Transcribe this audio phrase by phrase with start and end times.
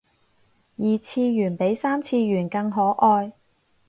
[0.77, 3.33] 二次元比三次元更可愛